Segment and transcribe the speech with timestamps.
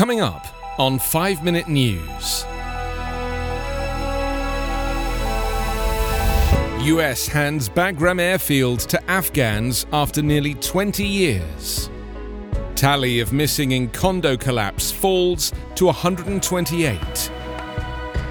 [0.00, 0.46] Coming up
[0.78, 2.46] on 5 Minute News.
[6.86, 11.90] US hands Bagram airfield to Afghans after nearly 20 years.
[12.76, 17.30] Tally of missing in condo collapse falls to 128.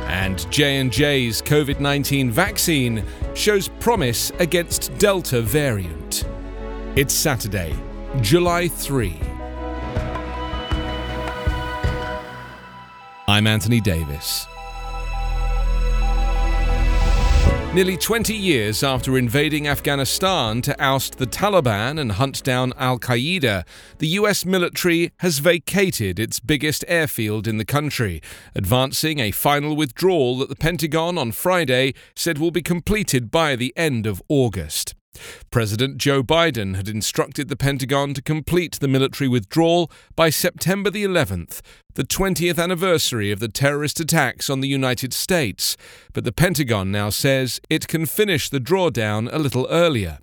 [0.07, 3.03] And J&J's COVID-19 vaccine
[3.35, 6.23] shows promise against Delta variant.
[6.95, 7.75] It's Saturday,
[8.21, 9.28] July 3.
[13.29, 14.47] I'm Anthony Davis.
[17.75, 23.67] Nearly 20 years after invading Afghanistan to oust the Taliban and hunt down Al Qaeda,
[23.99, 28.19] the US military has vacated its biggest airfield in the country,
[28.55, 33.71] advancing a final withdrawal that the Pentagon on Friday said will be completed by the
[33.77, 34.95] end of August.
[35.51, 41.03] President Joe Biden had instructed the Pentagon to complete the military withdrawal by September the
[41.03, 41.61] 11th,
[41.95, 45.75] the 20th anniversary of the terrorist attacks on the United States,
[46.13, 50.19] but the Pentagon now says it can finish the drawdown a little earlier.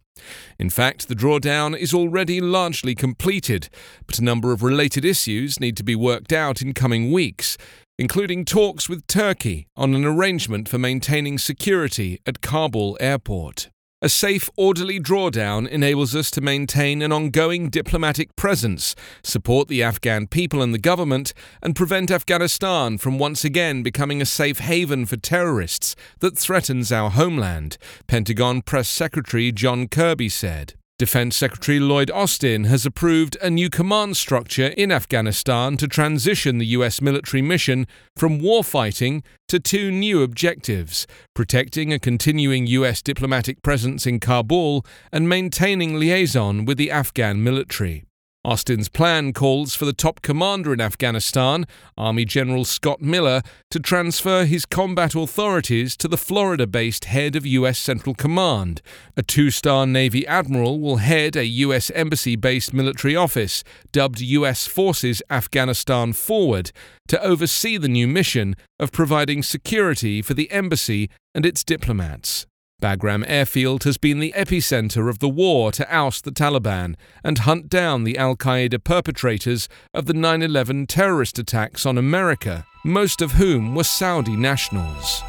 [0.59, 3.69] In fact, the drawdown is already largely completed,
[4.07, 7.59] but a number of related issues need to be worked out in coming weeks,
[7.99, 13.71] including talks with Turkey on an arrangement for maintaining security at Kabul airport.
[14.03, 20.27] A safe, orderly drawdown enables us to maintain an ongoing diplomatic presence, support the Afghan
[20.27, 25.17] people and the government, and prevent Afghanistan from once again becoming a safe haven for
[25.17, 30.75] terrorists that threatens our homeland, Pentagon Press Secretary John Kirby said.
[30.99, 36.69] Defense Secretary Lloyd Austin has approved a new command structure in Afghanistan to transition the
[36.69, 37.03] U.S.
[37.03, 43.03] military mission from warfighting to two new objectives protecting a continuing U.S.
[43.03, 48.06] diplomatic presence in Kabul and maintaining liaison with the Afghan military.
[48.47, 51.67] Austin's plan calls for the top commander in Afghanistan,
[51.99, 57.45] Army General Scott Miller, to transfer his combat authorities to the Florida based head of
[57.45, 57.77] U.S.
[57.77, 58.83] Central Command.
[59.17, 61.91] A two star Navy admiral will head a U.S.
[61.91, 64.69] embassy based military office, dubbed U.S.
[64.69, 66.71] Forces Afghanistan Forward,
[67.09, 72.47] to oversee the new mission of providing security for the embassy and its diplomats.
[72.83, 76.95] Bagram Airfield has been the epicenter of the war to oust the Taliban
[77.25, 82.67] and hunt down the Al Qaeda perpetrators of the 9 11 terrorist attacks on America,
[82.85, 85.23] most of whom were Saudi nationals.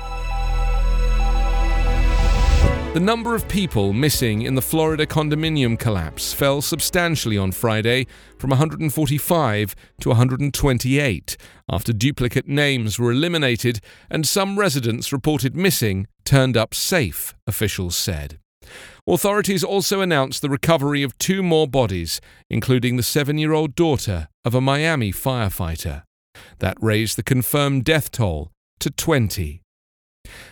[2.94, 8.08] The number of people missing in the Florida condominium collapse fell substantially on Friday
[8.40, 11.38] from 145 to 128
[11.70, 13.80] after duplicate names were eliminated
[14.10, 18.38] and some residents reported missing turned up safe, officials said.
[19.08, 24.28] Authorities also announced the recovery of two more bodies, including the seven year old daughter
[24.44, 26.04] of a Miami firefighter.
[26.60, 28.52] That raised the confirmed death toll
[28.82, 29.62] to 20.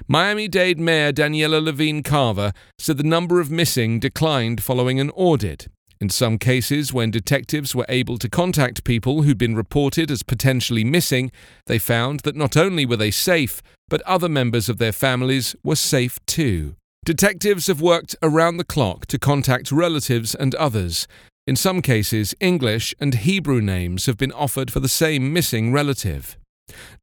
[0.07, 5.67] Miami Dade Mayor Daniella Levine Cava said the number of missing declined following an audit.
[6.01, 10.83] In some cases, when detectives were able to contact people who'd been reported as potentially
[10.83, 11.31] missing,
[11.67, 15.75] they found that not only were they safe, but other members of their families were
[15.75, 16.75] safe too.
[17.05, 21.07] Detectives have worked around the clock to contact relatives and others.
[21.47, 26.37] In some cases, English and Hebrew names have been offered for the same missing relative.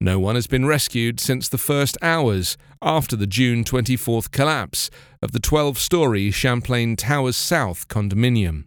[0.00, 4.91] No one has been rescued since the first hours after the June 24th collapse
[5.22, 8.64] of the 12 story Champlain Towers South condominium.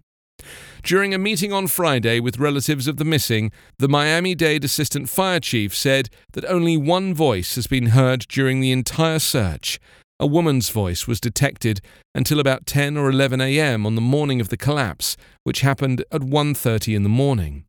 [0.86, 5.40] During a meeting on Friday with relatives of the missing, the Miami Dade Assistant Fire
[5.40, 9.80] Chief said that only one voice has been heard during the entire search.
[10.20, 11.82] A woman's voice was detected
[12.14, 13.88] until about 10 or 11 a.m.
[13.88, 17.66] on the morning of the collapse, which happened at 1:30 in the morning.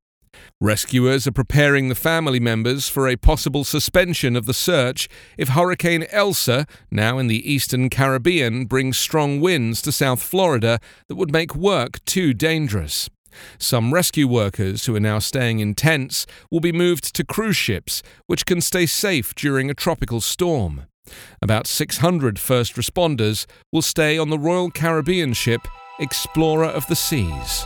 [0.60, 6.06] Rescuers are preparing the family members for a possible suspension of the search if Hurricane
[6.10, 11.54] Elsa, now in the eastern Caribbean, brings strong winds to South Florida that would make
[11.54, 13.10] work too dangerous.
[13.58, 18.02] Some rescue workers who are now staying in tents will be moved to cruise ships,
[18.26, 20.86] which can stay safe during a tropical storm.
[21.40, 25.60] About 600 first responders will stay on the Royal Caribbean ship
[26.00, 27.64] Explorer of the Seas.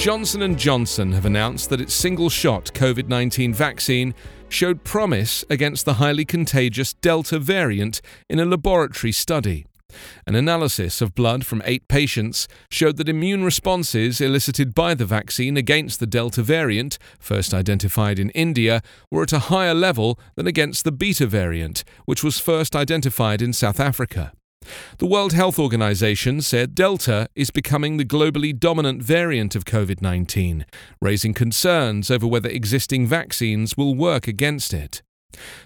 [0.00, 4.14] Johnson & Johnson have announced that its single-shot COVID-19 vaccine
[4.48, 9.66] showed promise against the highly contagious Delta variant in a laboratory study.
[10.26, 15.58] An analysis of blood from eight patients showed that immune responses elicited by the vaccine
[15.58, 18.80] against the Delta variant, first identified in India,
[19.10, 23.52] were at a higher level than against the Beta variant, which was first identified in
[23.52, 24.32] South Africa.
[24.98, 30.66] The World Health Organization said Delta is becoming the globally dominant variant of COVID 19,
[31.00, 35.02] raising concerns over whether existing vaccines will work against it.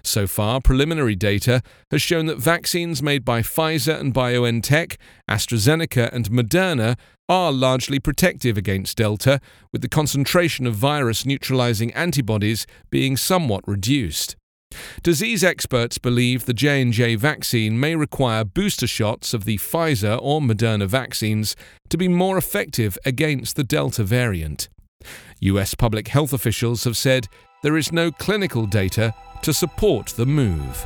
[0.03, 1.61] So far, preliminary data
[1.91, 4.95] has shown that vaccines made by Pfizer and BioNTech,
[5.29, 9.41] AstraZeneca, and Moderna are largely protective against Delta,
[9.73, 14.37] with the concentration of virus neutralizing antibodies being somewhat reduced.
[15.03, 20.87] Disease experts believe the J&J vaccine may require booster shots of the Pfizer or Moderna
[20.87, 21.55] vaccines
[21.89, 24.69] to be more effective against the Delta variant.
[25.39, 27.27] US public health officials have said
[27.63, 30.85] there is no clinical data to support the move.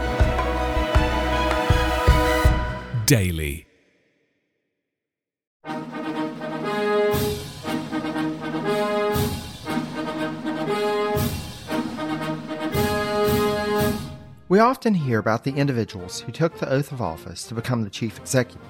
[3.11, 3.67] Daily.
[14.47, 17.89] We often hear about the individuals who took the oath of office to become the
[17.89, 18.61] chief executive.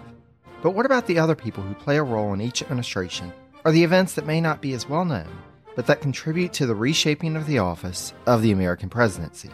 [0.63, 3.31] But what about the other people who play a role in each administration,
[3.63, 5.29] or the events that may not be as well known,
[5.75, 9.51] but that contribute to the reshaping of the office of the American presidency?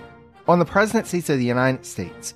[0.48, 2.36] On the presidencies of the United States,